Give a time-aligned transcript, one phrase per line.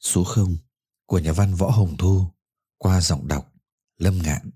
[0.00, 0.56] số 0
[1.06, 2.24] của nhà văn Võ Hồng Thu
[2.78, 3.52] qua giọng đọc
[3.98, 4.50] Lâm Ngạn.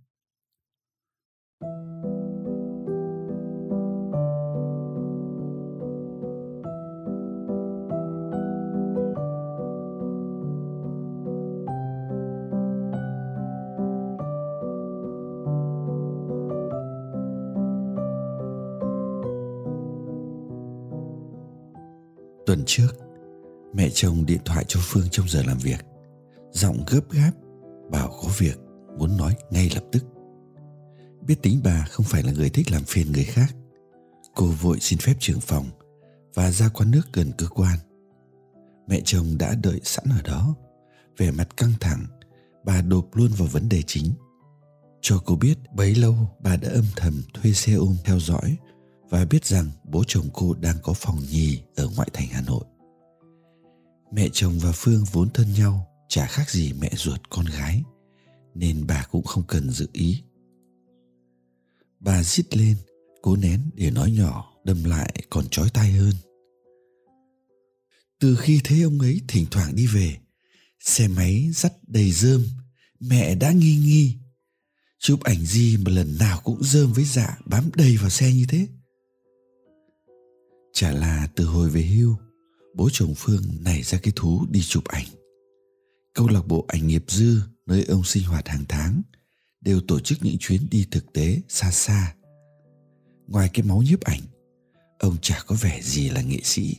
[22.47, 23.10] Tuần trước,
[23.75, 25.85] Mẹ chồng điện thoại cho Phương trong giờ làm việc.
[26.53, 27.33] Giọng gấp gáp,
[27.91, 28.59] Bảo có việc,
[28.99, 30.05] Muốn nói ngay lập tức.
[31.27, 33.55] Biết tính bà không phải là người thích làm phiền người khác.
[34.35, 35.67] Cô vội xin phép trưởng phòng
[36.35, 37.79] Và ra quán nước gần cơ quan.
[38.89, 40.55] Mẹ chồng đã đợi sẵn ở đó.
[41.17, 42.07] Vẻ mặt căng thẳng,
[42.65, 44.13] Bà đột luôn vào vấn đề chính.
[45.01, 48.57] Cho cô biết, bấy lâu bà đã âm thầm thuê xe ôm theo dõi
[49.11, 52.65] Và biết rằng bố chồng cô đang có phòng nhì ở ngoại thành Hà Nội.
[54.13, 57.83] Mẹ chồng và Phương vốn thân nhau, Chả khác gì mẹ ruột con gái,
[58.55, 60.23] Nên bà cũng không cần dự ý.
[62.01, 62.77] Bà rít lên,
[63.23, 66.13] Cố nén để nói nhỏ, Đâm lại còn chói tai hơn.
[68.21, 70.17] Từ khi thấy ông ấy thỉnh thoảng đi về,
[70.81, 72.45] Xe máy dắt đầy rơm,
[73.01, 74.17] Mẹ đã nghi nghi.
[74.99, 78.47] Chụp ảnh gì mà lần nào cũng rơm với dạ Bám đầy vào xe như
[78.49, 78.67] thế.
[80.73, 82.17] Chả là từ hồi về hưu
[82.75, 85.07] bố chồng Phương nảy ra cái thú đi chụp ảnh.
[86.15, 89.03] Câu lạc bộ ảnh nghiệp dư nơi ông sinh hoạt hàng tháng
[89.61, 92.15] đều tổ chức những chuyến đi thực tế xa xa.
[93.27, 94.21] Ngoài cái máu nhiếp ảnh,
[94.99, 96.77] ông chả có vẻ gì là nghệ sĩ.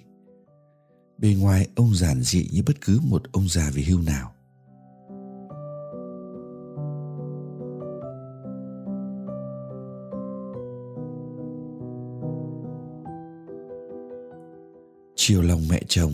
[1.18, 4.34] Bề ngoài ông giản dị như bất cứ một ông già về hưu nào.
[15.31, 16.14] Chiều lòng mẹ chồng,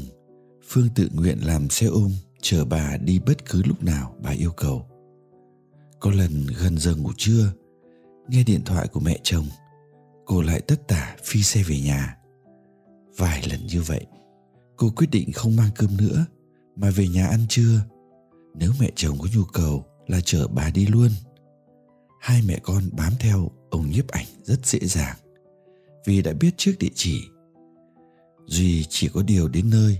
[0.67, 2.11] phương tự nguyện làm xe ôm
[2.41, 4.85] chở bà đi bất cứ lúc nào bà yêu cầu.
[5.99, 7.53] Có lần gần giờ ngủ trưa,
[8.27, 9.45] nghe điện thoại của mẹ chồng,
[10.25, 12.17] cô lại tất tả phi xe về nhà.
[13.17, 14.05] Vài lần như vậy,
[14.75, 16.25] cô quyết định không mang cơm nữa,
[16.75, 17.81] mà về nhà ăn trưa.
[18.55, 21.09] Nếu mẹ chồng có nhu cầu là chở bà đi luôn.
[22.21, 25.17] Hai mẹ con bám theo, ông nhiếp ảnh rất dễ dàng.
[26.05, 27.21] Vì đã biết trước địa chỉ
[28.57, 29.97] Duy chỉ có điều đến nơi,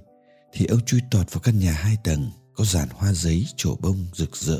[0.54, 4.06] thì ông chui tọt vào căn nhà hai tầng, có dàn hoa giấy trổ bông
[4.14, 4.60] rực rỡ,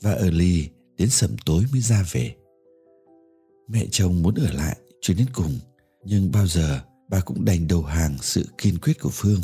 [0.00, 2.34] và ở lì, đến sẩm tối mới ra về.
[3.68, 5.58] Mẹ chồng muốn ở lại cho đến cùng,
[6.04, 9.40] nhưng bao giờ bà cũng đành đầu hàng sự kiên quyết của Phương.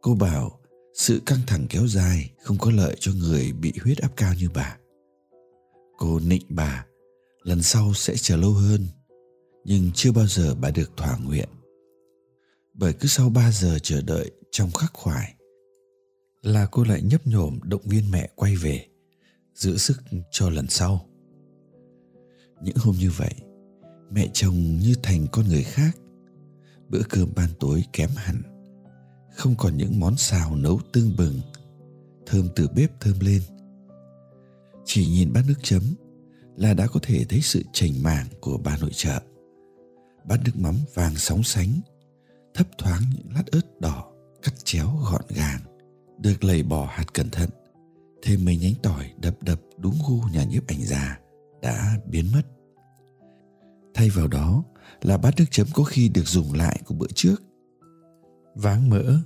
[0.00, 0.60] Cô bảo,
[0.94, 4.48] sự căng thẳng kéo dài, không có lợi cho người bị huyết áp cao như
[4.54, 4.76] bà.
[5.98, 6.86] Cô nịnh bà,
[7.42, 8.86] lần sau sẽ chờ lâu hơn,
[9.64, 11.48] nhưng chưa bao giờ bà được thỏa nguyện
[12.74, 15.34] bởi cứ sau 3 giờ chờ đợi trong khắc khoải
[16.42, 18.86] là cô lại nhấp nhổm động viên mẹ quay về,
[19.54, 21.06] giữ sức cho lần sau.
[22.62, 23.34] Những hôm như vậy,
[24.10, 25.96] mẹ chồng như thành con người khác.
[26.88, 28.42] Bữa cơm ban tối kém hẳn,
[29.36, 31.40] không còn những món xào nấu tương bừng,
[32.26, 33.42] thơm từ bếp thơm lên.
[34.84, 35.82] Chỉ nhìn bát nước chấm
[36.56, 39.20] là đã có thể thấy sự chảnh mảng của bà nội trợ.
[40.24, 41.80] Bát nước mắm vàng sóng sánh
[42.54, 45.60] thấp thoáng những lát ớt đỏ, cắt chéo gọn gàng,
[46.18, 47.50] được lầy bỏ hạt cẩn thận.
[48.22, 51.18] Thêm mấy nhánh tỏi đập đập đúng gu nhà nhiếp ảnh già
[51.62, 52.42] đã biến mất.
[53.94, 54.64] Thay vào đó
[55.02, 57.42] là bát nước chấm có khi được dùng lại của bữa trước.
[58.54, 59.18] Váng mỡ,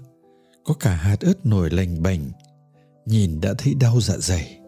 [0.64, 2.30] có cả hạt ớt nổi lành bành,
[3.06, 4.60] nhìn đã thấy đau dạ dày.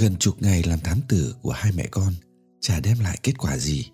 [0.00, 2.12] Gần chục ngày làm thám tử của hai mẹ con
[2.60, 3.90] chả đem lại kết quả gì.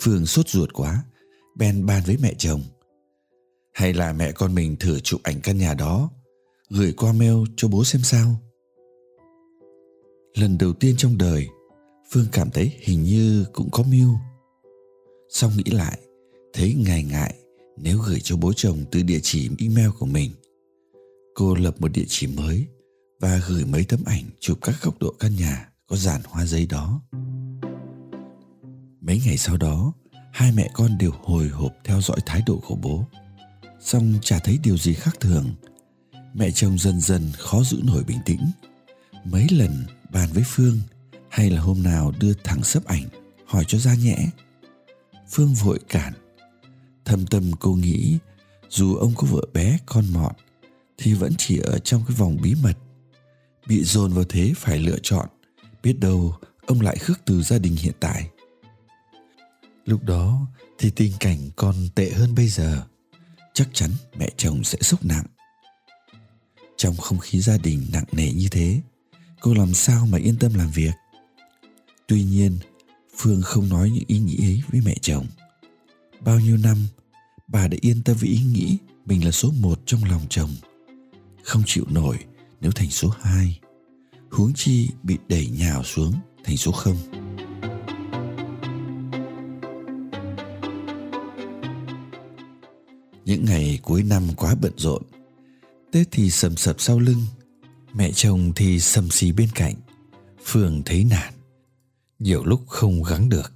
[0.00, 1.04] Phương sốt ruột quá,
[1.56, 2.62] bèn bàn với mẹ chồng.
[3.72, 6.10] Hay là mẹ con mình thử chụp ảnh căn nhà đó,
[6.70, 8.36] gửi qua mail cho bố xem sao.
[10.34, 11.48] Lần đầu tiên trong đời,
[12.10, 14.14] Phương cảm thấy hình như cũng có mưu.
[15.30, 15.98] Xong nghĩ lại,
[16.52, 17.34] thấy ngại ngại
[17.76, 20.30] nếu gửi cho bố chồng từ địa chỉ email của mình.
[21.34, 22.66] Cô lập một địa chỉ mới
[23.20, 26.66] và gửi mấy tấm ảnh chụp các góc độ căn nhà có dàn hoa giấy
[26.66, 27.00] đó.
[29.00, 29.92] mấy ngày sau đó,
[30.32, 33.04] hai mẹ con đều hồi hộp theo dõi thái độ của bố.
[33.80, 35.54] Song chả thấy điều gì khác thường.
[36.34, 38.50] Mẹ chồng dần dần khó giữ nổi bình tĩnh.
[39.24, 40.80] Mấy lần bàn với phương
[41.30, 43.04] hay là hôm nào đưa thẳng sấp ảnh,
[43.46, 44.30] hỏi cho ra nhẽ
[45.30, 46.12] phương vội cản.
[47.04, 48.18] Thâm tâm cô nghĩ,
[48.68, 50.34] dù ông có vợ bé, con mọn,
[50.98, 52.78] thì vẫn chỉ ở trong cái vòng bí mật
[53.68, 55.28] bị dồn vào thế phải lựa chọn,
[55.82, 56.34] biết đâu
[56.66, 58.28] ông lại khước từ gia đình hiện tại.
[59.84, 60.46] Lúc đó
[60.78, 62.82] thì tình cảnh còn tệ hơn bây giờ.
[63.54, 65.24] Chắc chắn mẹ chồng sẽ sốc nặng.
[66.76, 68.80] Trong không khí gia đình nặng nề như thế,
[69.40, 70.92] cô làm sao mà yên tâm làm việc?
[72.06, 72.58] Tuy nhiên,
[73.16, 75.26] phương không nói những ý nghĩ ấy với mẹ chồng.
[76.20, 76.76] Bao nhiêu năm,
[77.48, 80.50] bà đã yên tâm với ý nghĩ mình là số một trong lòng chồng.
[81.42, 82.18] Không chịu nổi
[82.60, 83.60] nếu thành số hai,
[84.30, 86.12] huống chi bị đẩy nhào xuống
[86.44, 86.96] thành số không.
[93.24, 95.02] Những ngày cuối năm quá bận rộn,
[95.92, 97.26] tết thì sầm sập sau lưng,
[97.94, 99.74] mẹ chồng thì sầm xì bên cạnh,
[100.44, 101.34] phương thấy nản,
[102.18, 103.52] nhiều lúc không gắng được.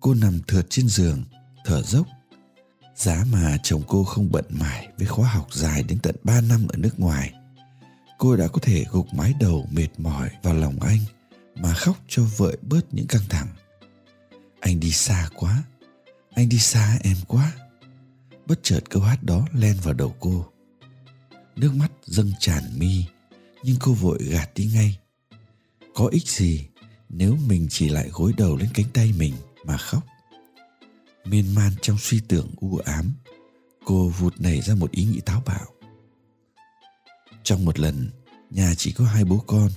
[0.00, 1.24] Cô nằm thượt trên giường,
[1.64, 2.06] thở dốc.
[2.96, 6.66] Giá mà chồng cô không bận mải với khóa học dài đến tận 3 năm
[6.68, 7.32] ở nước ngoài
[8.24, 10.98] cô đã có thể gục mái đầu mệt mỏi vào lòng anh
[11.54, 13.46] mà khóc cho vợi bớt những căng thẳng.
[14.60, 15.62] Anh đi xa quá,
[16.30, 17.52] anh đi xa em quá.
[18.46, 20.46] Bất chợt câu hát đó len vào đầu cô.
[21.56, 23.04] Nước mắt dâng tràn mi,
[23.62, 24.98] nhưng cô vội gạt đi ngay.
[25.94, 26.66] Có ích gì
[27.08, 29.34] nếu mình chỉ lại gối đầu lên cánh tay mình
[29.64, 30.02] mà khóc?
[31.24, 33.12] Miên man trong suy tưởng u ám,
[33.84, 35.73] cô vụt nảy ra một ý nghĩ táo bạo
[37.44, 38.10] trong một lần,
[38.50, 39.68] nhà chỉ có hai bố con.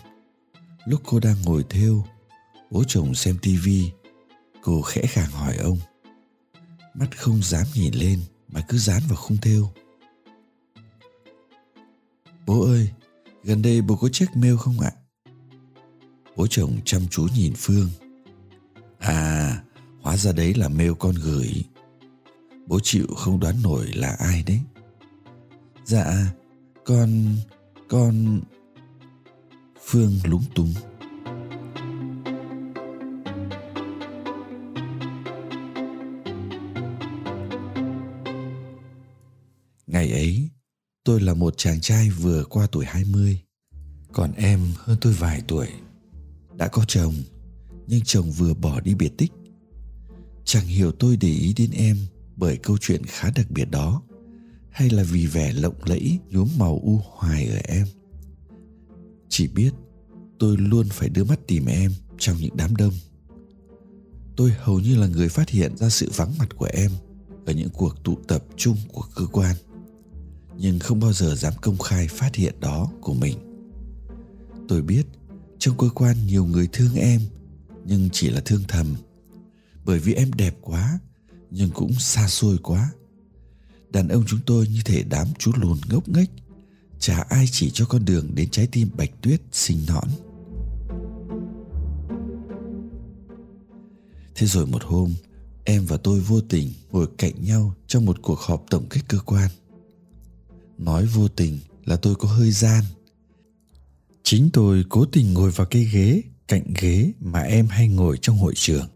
[0.85, 2.05] Lúc cô đang ngồi thêu
[2.71, 3.91] bố chồng xem tivi
[4.61, 5.77] cô khẽ khàng hỏi ông.
[6.93, 9.69] Mắt không dám nhìn lên mà cứ dán vào khung thêu
[12.47, 12.89] bố ơi,
[13.43, 14.91] gần đây bố có check mail không ạ?
[16.35, 17.89] Bố chồng chăm chú nhìn phương.
[18.99, 19.63] À
[20.01, 21.63] hóa ra đấy là mail con gửi.
[22.67, 24.59] Bố chịu không đoán nổi là ai đấy.
[25.85, 26.33] Dạ
[26.85, 27.35] con
[27.89, 28.41] con
[29.85, 30.73] phương lúng túng
[39.87, 40.49] Ngày ấy,
[41.03, 43.39] tôi là một chàng trai vừa qua tuổi 20,
[44.13, 45.67] còn em hơn tôi vài tuổi.
[46.55, 47.13] Đã có chồng,
[47.87, 49.31] nhưng chồng vừa bỏ đi biệt tích.
[50.43, 51.97] Chẳng hiểu tôi để ý đến em
[52.35, 54.01] bởi câu chuyện khá đặc biệt đó
[54.77, 57.87] hay là vì vẻ lộng lẫy, nhuốm màu u hoài ở em.
[59.29, 59.71] Chỉ biết
[60.39, 62.93] tôi luôn phải đưa mắt tìm em trong những đám đông.
[64.35, 66.91] Tôi hầu như là người phát hiện ra sự vắng mặt của em
[67.45, 69.55] ở những cuộc tụ tập chung của cơ quan,
[70.57, 73.37] nhưng không bao giờ dám công khai phát hiện đó của mình
[74.67, 75.03] tôi biết
[75.59, 77.21] trong cơ quan nhiều người thương em,
[77.85, 78.95] nhưng chỉ là thương thầm
[79.85, 80.99] bởi vì em đẹp quá,
[81.51, 82.91] nhưng cũng xa xôi quá
[83.89, 86.29] đàn ông chúng tôi như thể đám chú lùn ngốc nghếch.
[86.99, 90.07] Chả ai chỉ cho con đường đến trái tim bạch tuyết xinh nõn.
[94.35, 95.13] Thế rồi một hôm,
[95.63, 99.19] em và tôi vô tình ngồi cạnh nhau trong một cuộc họp tổng kết cơ
[99.19, 99.49] quan.
[100.77, 102.83] Nói vô tình là tôi có hơi gian.
[104.23, 108.37] Chính tôi cố tình ngồi vào cái ghế, cạnh ghế mà em hay ngồi trong
[108.37, 108.87] hội trường.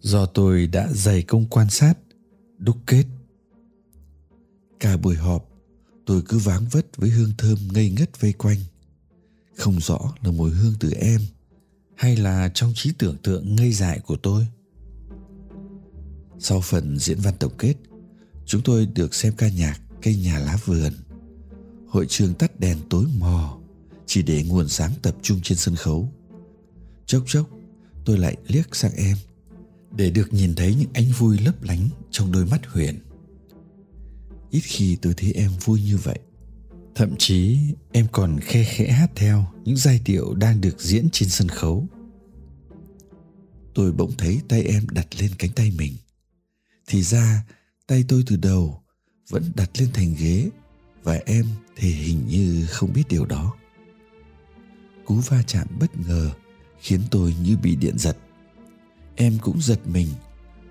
[0.00, 1.94] Do tôi đã dày công quan sát,
[2.58, 3.04] đúc kết
[4.80, 5.48] cả buổi họp,
[6.06, 8.58] tôi cứ váng vất với hương thơm ngây ngất vây quanh.
[9.56, 11.20] Không rõ là mùi hương từ em,
[11.96, 14.46] hay là trong trí tưởng tượng ngây dại của tôi.
[16.38, 17.74] Sau phần diễn văn tổng kết,
[18.46, 20.92] chúng tôi được xem ca nhạc cây nhà lá vườn.
[21.88, 23.58] Hội trường tắt đèn tối mò,
[24.06, 26.12] chỉ để nguồn sáng tập trung trên sân khấu.
[27.06, 27.48] Chốc chốc,
[28.04, 29.16] tôi lại liếc sang em,
[29.96, 32.98] để được nhìn thấy những ánh vui lấp lánh trong đôi mắt huyền
[34.50, 36.18] ít khi tôi thấy em vui như vậy.
[36.94, 37.58] Thậm chí,
[37.92, 41.86] em còn khe khẽ hát theo những giai điệu đang được diễn trên sân khấu.
[43.74, 45.94] Tôi bỗng thấy tay em đặt lên cánh tay mình.
[46.86, 47.44] Thì ra,
[47.86, 48.82] tay tôi từ đầu
[49.28, 50.50] vẫn đặt lên thành ghế
[51.02, 53.56] và em thì hình như không biết điều đó.
[55.04, 56.30] Cú va chạm bất ngờ
[56.80, 58.16] khiến tôi như bị điện giật.
[59.16, 60.08] Em cũng giật mình,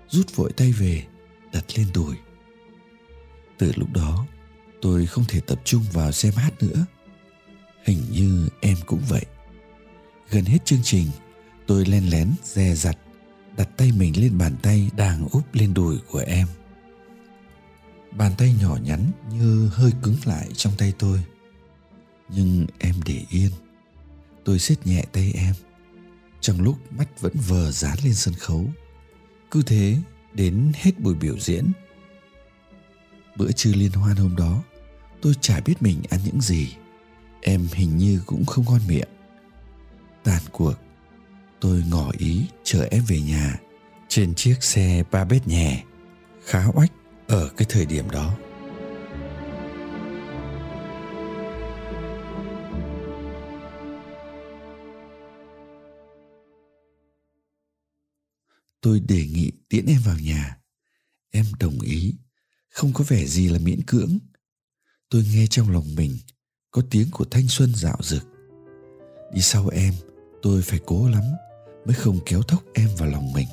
[0.08, 1.04] rút vội tay về,
[1.52, 2.16] đặt lên đùi
[3.58, 4.26] từ lúc đó,
[4.82, 6.86] tôi không thể tập trung vào xem hát nữa.
[7.84, 9.24] Hình như em cũng vậy.
[10.30, 11.06] Gần hết chương trình,
[11.66, 12.98] tôi len lén, dè dặt,
[13.56, 16.46] đặt tay mình lên bàn tay đang úp lên đùi của em.
[18.12, 21.22] Bàn tay nhỏ nhắn như hơi cứng lại trong tay tôi.
[22.28, 23.50] Nhưng em để yên.
[24.44, 25.54] Tôi siết nhẹ tay em.
[26.40, 28.64] Trong lúc mắt vẫn vờ dán lên sân khấu.
[29.50, 29.96] Cứ thế,
[30.34, 31.72] đến hết buổi biểu diễn
[33.38, 34.62] bữa trưa liên hoan hôm đó,
[35.22, 36.76] tôi chả biết mình ăn những gì.
[37.40, 39.08] Em hình như cũng không ngon miệng.
[40.24, 40.74] Tàn cuộc,
[41.60, 43.60] tôi ngỏ ý chở em về nhà,
[44.08, 45.84] trên chiếc xe ba bét nhẹ,
[46.44, 46.92] khá oách
[47.26, 48.36] ở cái thời điểm đó.
[58.80, 60.56] Tôi đề nghị tiễn em vào nhà.
[61.30, 62.14] Em đồng ý
[62.74, 64.18] không có vẻ gì là miễn cưỡng.
[65.10, 66.18] Tôi nghe trong lòng mình
[66.70, 68.22] có tiếng của thanh xuân dạo rực
[69.32, 69.94] đi sau em,
[70.42, 71.22] tôi phải cố lắm
[71.84, 73.48] mới không kéo thốc em vào lòng mình.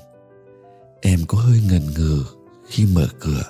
[1.01, 2.25] Em có hơi ngần ngừ
[2.67, 3.43] khi mở cửa.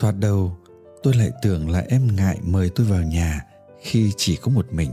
[0.00, 0.56] Thoạt đầu,
[1.02, 3.46] tôi lại tưởng là em ngại mời tôi vào nhà
[3.80, 4.90] khi chỉ có một mình.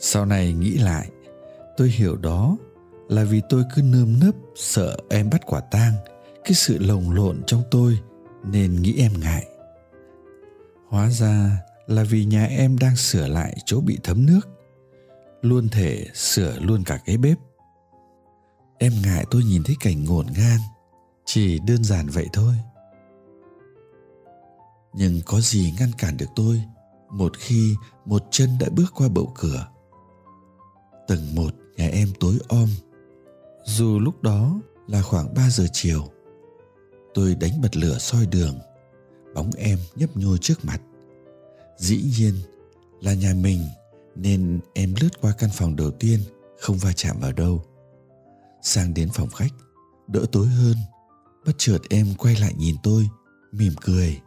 [0.00, 1.08] Sau này nghĩ lại,
[1.76, 2.56] tôi hiểu đó
[3.08, 5.92] là vì tôi cứ nơm nớp sợ em bắt quả tang
[6.44, 7.98] cái sự lồng lộn trong tôi
[8.44, 9.46] nên nghĩ em ngại.
[10.88, 14.40] Hóa ra là vì nhà em đang sửa lại chỗ bị thấm nước.
[15.42, 17.38] Luôn thể sửa luôn cả cái bếp.
[18.78, 20.60] Em ngại tôi nhìn thấy cảnh ngổn ngang,
[21.24, 22.54] chỉ đơn giản vậy thôi.
[24.92, 26.62] Nhưng có gì ngăn cản được tôi
[27.10, 29.68] một khi một chân đã bước qua bậu cửa?
[31.08, 32.68] Tầng một nhà em tối om.
[33.64, 36.08] Dù lúc đó là khoảng 3 giờ chiều
[37.14, 38.58] tôi đánh bật lửa soi đường,
[39.34, 40.80] bóng em nhấp nhô trước mặt.
[41.76, 42.34] Dĩ nhiên
[43.00, 43.68] là nhà mình,
[44.14, 46.20] nên em lướt qua căn phòng đầu tiên,
[46.60, 47.64] không va chạm vào đâu.
[48.62, 49.52] Sang đến phòng khách,
[50.08, 50.76] đỡ tối hơn,
[51.46, 53.08] bất chợt em quay lại nhìn tôi,
[53.52, 54.20] mỉm cười.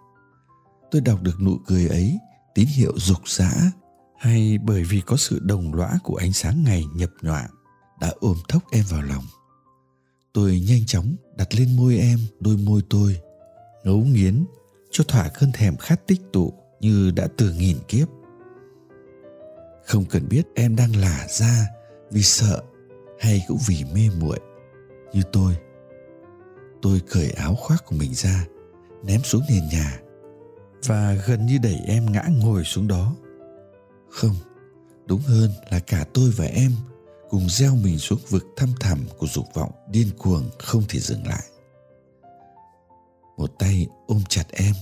[0.92, 2.18] Tôi đọc được nụ cười ấy,
[2.56, 3.52] tín hiệu dục dã
[4.18, 7.48] hay bởi vì có sự đồng lõa của ánh sáng ngày nhập nhọa,
[8.00, 9.24] đã ôm thốc em vào lòng
[10.38, 13.20] tôi nhanh chóng đặt lên môi em, đôi môi tôi
[13.84, 14.46] ngấu nghiến,
[14.92, 18.08] cho thỏa cơn thèm khát tích tụ như đã từ nghìn kiếp.
[19.86, 21.68] Không cần biết em đang lả ra
[22.12, 22.64] vì sợ
[23.20, 24.40] hay cũng vì mê muội.
[25.14, 25.58] Như tôi
[26.82, 28.46] tôi cởi áo khoác của mình ra,
[29.04, 30.00] ném xuống nền nhà
[30.86, 33.16] và gần như đẩy em ngã ngồi xuống đó.
[34.10, 34.36] Không,
[35.06, 36.72] đúng hơn là cả tôi và em
[37.30, 41.28] cùng gieo mình xuống vực thăm thẳm của dục vọng điên cuồng không thể dừng
[41.28, 41.44] lại.
[43.38, 44.74] Một tay ôm chặt em,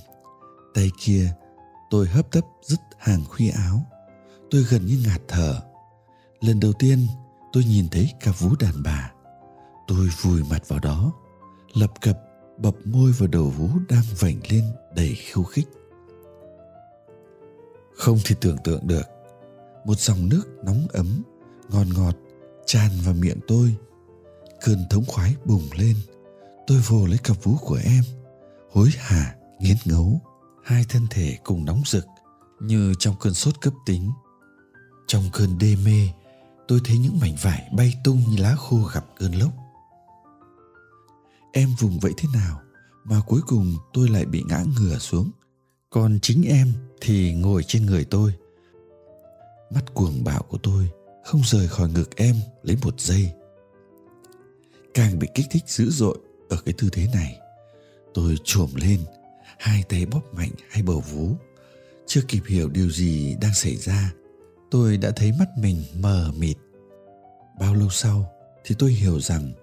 [0.73, 1.33] tay kia
[1.89, 3.85] tôi hấp tấp dứt hàng khuy áo.
[4.51, 5.61] Tôi gần như ngạt thở.
[6.41, 7.07] Lần đầu tiên
[7.53, 9.11] tôi nhìn thấy cả vú đàn bà.
[9.87, 11.13] Tôi vùi mặt vào đó,
[11.73, 12.19] lập cập
[12.57, 14.63] bập môi vào đầu vú đang vảnh lên
[14.95, 15.67] đầy khiêu khích.
[17.95, 19.03] Không thể tưởng tượng được,
[19.85, 21.23] một dòng nước nóng ấm
[21.69, 22.15] ngon ngọt
[22.65, 23.75] tràn vào miệng tôi.
[24.65, 25.95] Cơn thống khoái bùng lên.
[26.67, 28.03] Tôi vồ lấy cặp vú của em,
[28.71, 30.21] hối hả, nghiến ngấu.
[30.63, 32.05] Hai thân thể cùng nóng rực,
[32.59, 34.11] như trong cơn sốt cấp tính.
[35.07, 36.09] Trong cơn đê mê,
[36.67, 39.51] tôi thấy những mảnh vải bay tung như lá khô gặp cơn lốc.
[41.53, 42.61] Em vùng vẫy thế nào
[43.03, 45.31] mà cuối cùng tôi lại bị ngã ngửa xuống?
[45.89, 48.33] Còn chính em thì ngồi trên người tôi.
[49.73, 50.89] Mắt cuồng bạo của tôi
[51.25, 53.31] không rời khỏi ngực em lấy một giây.
[54.93, 56.17] Càng bị kích thích dữ dội
[56.49, 57.39] ở cái tư thế này,
[58.13, 58.99] tôi trồm lên,
[59.57, 61.29] hai tay bóp mạnh hai bờ vú.
[62.05, 64.13] Chưa kịp hiểu điều gì đang xảy ra,
[64.71, 66.57] tôi đã thấy mắt mình mờ mịt.
[67.59, 69.53] Bao lâu sau thì tôi hiểu rằng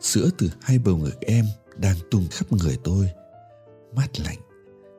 [0.00, 1.46] sữa từ hai bầu ngực em
[1.76, 3.10] đang tung khắp người tôi,
[3.94, 4.38] mát lạnh,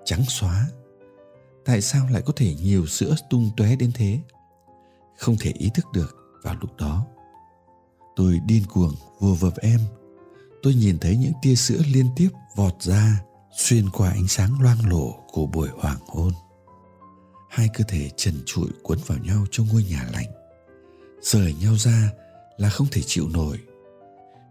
[0.06, 0.68] trắng xóa.
[1.66, 4.20] Tại sao lại có thể nhiều sữa tung tóe đến thế?
[5.20, 7.06] Không thể ý thức được vào lúc đó.
[8.16, 9.80] Tôi điên cuồng vùa vập em.
[10.64, 13.22] Tôi nhìn thấy những tia sữa liên tiếp vọt ra,
[13.58, 16.34] xuyên qua ánh sáng loang lổ của buổi hoàng hôn.
[17.50, 20.40] Hai cơ thể trần trụi cuốn vào nhau trong ngôi nhà lạnh
[21.22, 22.12] rời nhau ra
[22.58, 23.58] là không thể chịu nổi.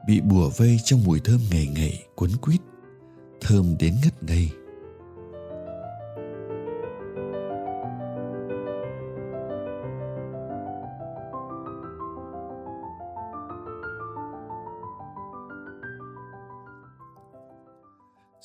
[0.06, 2.60] Bị bùa vây trong mùi thơm ngầy ngậy cuốn quýt
[3.40, 4.50] thơm đến ngất ngây.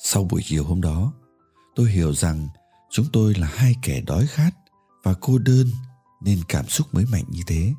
[0.06, 1.12] Sau buổi chiều hôm đó,
[1.74, 2.48] tôi hiểu rằng
[2.90, 4.50] chúng tôi là hai kẻ đói khát
[5.02, 5.66] và cô đơn
[6.20, 7.72] nên cảm xúc mới mạnh như thế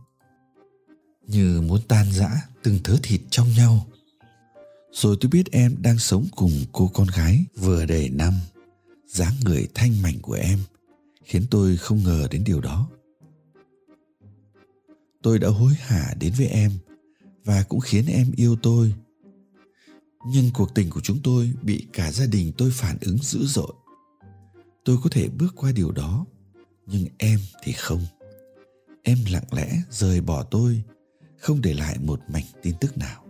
[1.28, 2.30] như muốn tan rã
[2.64, 3.86] từng thớ thịt trong nhau
[4.92, 8.34] Rồi tôi biết em đang sống cùng cô con gái vừa đầy năm.
[9.08, 10.60] dáng người thanh mảnh của em,
[11.24, 12.90] khiến tôi không ngờ đến điều đó.
[15.22, 16.72] Tôi đã hối hả đến với em
[17.44, 18.94] và cũng khiến em yêu tôi.
[20.28, 23.74] Nhưng cuộc tình của chúng tôi bị cả gia đình tôi phản ứng dữ dội.
[24.86, 26.26] Tôi có thể bước qua điều đó,
[26.86, 28.06] nhưng em thì không.
[29.04, 30.84] Em lặng lẽ rời bỏ tôi,
[31.38, 33.26] không để lại một mảnh tin tức nào.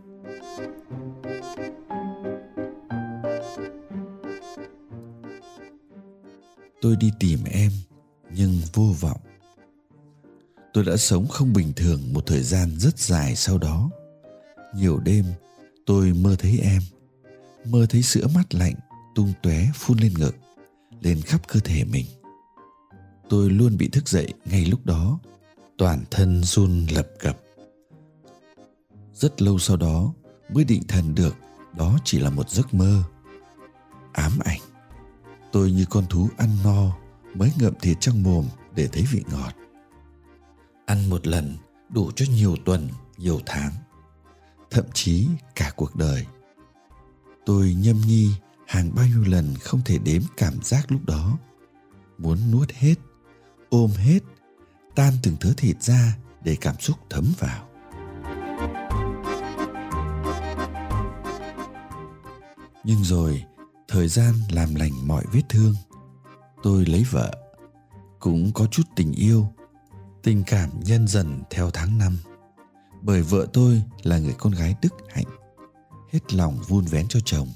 [6.86, 7.72] tôi đi tìm em
[8.30, 9.20] nhưng vô vọng
[10.74, 13.90] tôi đã sống không bình thường một thời gian rất dài sau đó
[14.75, 15.25] nhiều đêm
[15.86, 16.82] tôi mơ thấy em,
[17.65, 18.75] mơ thấy sữa mắt lạnh
[19.15, 20.36] tung tóe phun lên ngực,
[21.01, 22.06] lên khắp cơ thể mình.
[23.30, 25.20] Tôi luôn bị thức dậy ngay lúc đó,
[25.77, 27.39] toàn thân run lập cập.
[29.13, 30.13] Rất lâu sau đó,
[30.54, 31.36] mới định thần được
[31.77, 33.04] đó chỉ là một giấc mơ.
[34.13, 34.60] Ám ảnh.
[35.51, 36.98] Tôi như con thú ăn no,
[37.34, 39.54] mới ngậm thịt trong mồm để thấy vị ngọt.
[40.86, 41.58] Ăn một lần
[41.89, 43.72] đủ cho nhiều tuần, nhiều tháng
[44.72, 46.25] thậm chí cả cuộc đời.
[47.45, 48.31] Tôi nhâm nhi
[48.67, 51.38] hàng bao nhiêu lần không thể đếm cảm giác lúc đó.
[52.17, 52.95] Muốn nuốt hết,
[53.69, 54.19] ôm hết,
[54.95, 57.69] tan từng thớ thịt ra để cảm xúc thấm vào.
[62.84, 63.43] Nhưng rồi,
[63.88, 65.75] thời gian làm lành mọi vết thương.
[66.63, 67.31] Tôi lấy vợ,
[68.19, 69.48] cũng có chút tình yêu,
[70.24, 72.17] tình cảm nhân dần theo tháng năm
[73.06, 75.26] bởi vợ tôi là người con gái đức hạnh,
[76.12, 77.48] hết lòng vun vén cho chồng.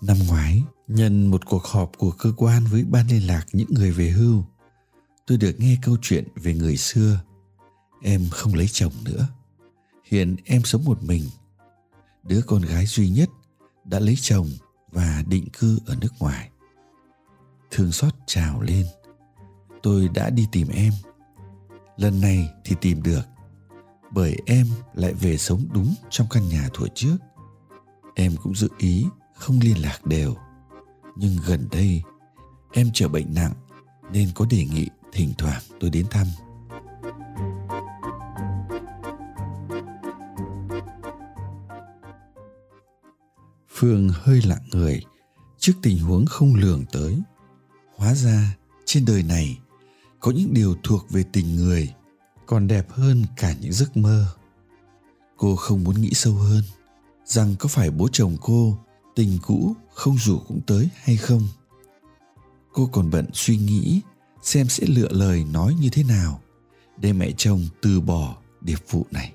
[0.00, 3.90] Năm ngoái, nhân một cuộc họp của cơ quan với ban liên lạc những người
[3.90, 4.44] về hưu,
[5.26, 7.20] tôi được nghe câu chuyện về người xưa.
[8.02, 9.28] Em không lấy chồng nữa.
[10.04, 11.24] Hiện em sống một mình.
[12.22, 13.28] Đứa con gái duy nhất
[13.84, 14.48] đã lấy chồng
[14.92, 16.50] và định cư ở nước ngoài.
[17.70, 18.86] Thương xót trào lên.
[19.82, 20.92] Tôi đã đi tìm em.
[21.96, 23.22] Lần này thì tìm được
[24.10, 27.16] bởi em lại về sống đúng trong căn nhà thuở trước.
[28.14, 30.34] Em cũng dự ý không liên lạc đều.
[31.16, 32.02] Nhưng gần đây,
[32.72, 33.52] em trở bệnh nặng
[34.12, 36.26] nên có đề nghị thỉnh thoảng tôi đến thăm.
[43.68, 45.02] Phương hơi lặng người
[45.58, 47.18] trước tình huống không lường tới.
[47.96, 49.58] Hóa ra trên đời này
[50.20, 51.94] có những điều thuộc về tình người
[52.50, 54.26] còn đẹp hơn cả những giấc mơ.
[55.36, 56.62] Cô không muốn nghĩ sâu hơn
[57.24, 58.78] rằng có phải bố chồng cô,
[59.14, 61.48] tình cũ, không rủ cũng tới hay không.
[62.72, 64.00] Cô còn bận suy nghĩ
[64.42, 66.40] xem sẽ lựa lời nói như thế nào
[66.96, 69.32] để mẹ chồng từ bỏ điệp vụ này.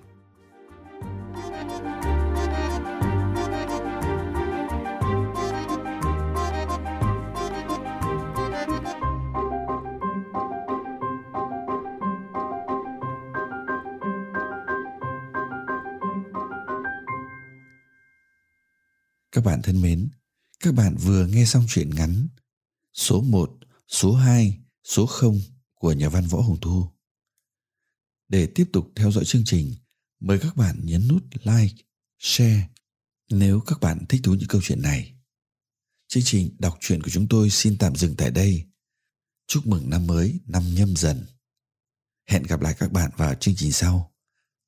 [19.35, 20.09] Các bạn thân mến,
[20.59, 22.27] các bạn vừa nghe xong truyện ngắn
[22.93, 25.41] số 1, số 2, số 0
[25.73, 26.87] của nhà văn Võ Hồng Thu.
[28.27, 29.75] Để tiếp tục theo dõi chương trình,
[30.19, 31.75] mời các bạn nhấn nút like,
[32.19, 32.69] share
[33.29, 35.13] nếu các bạn thích thú những câu chuyện này.
[36.07, 38.63] Chương trình đọc truyện của chúng tôi xin tạm dừng tại đây.
[39.47, 41.25] Chúc mừng năm mới, năm nhâm dần.
[42.29, 44.15] Hẹn gặp lại các bạn vào chương trình sau.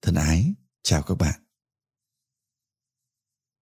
[0.02, 0.54] Thân ái,
[0.84, 1.47] chào các bạn.